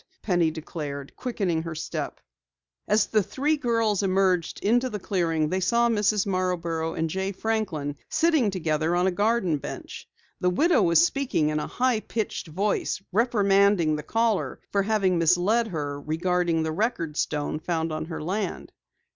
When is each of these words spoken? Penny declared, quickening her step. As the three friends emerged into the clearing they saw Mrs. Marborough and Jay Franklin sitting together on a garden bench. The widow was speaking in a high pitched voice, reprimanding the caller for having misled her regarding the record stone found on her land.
Penny 0.23 0.49
declared, 0.49 1.15
quickening 1.15 1.61
her 1.61 1.75
step. 1.75 2.19
As 2.87 3.05
the 3.05 3.21
three 3.21 3.55
friends 3.59 4.01
emerged 4.01 4.59
into 4.63 4.89
the 4.89 4.97
clearing 4.99 5.49
they 5.49 5.59
saw 5.59 5.89
Mrs. 5.89 6.25
Marborough 6.25 6.95
and 6.95 7.07
Jay 7.07 7.31
Franklin 7.31 7.95
sitting 8.09 8.49
together 8.49 8.95
on 8.95 9.05
a 9.05 9.11
garden 9.11 9.57
bench. 9.57 10.09
The 10.39 10.49
widow 10.49 10.81
was 10.81 11.05
speaking 11.05 11.49
in 11.49 11.59
a 11.59 11.67
high 11.67 11.99
pitched 11.99 12.47
voice, 12.47 12.99
reprimanding 13.11 13.95
the 13.95 14.01
caller 14.01 14.59
for 14.71 14.81
having 14.81 15.19
misled 15.19 15.67
her 15.67 16.01
regarding 16.01 16.63
the 16.63 16.71
record 16.71 17.15
stone 17.15 17.59
found 17.59 17.91
on 17.93 18.05
her 18.05 18.23
land. 18.23 18.71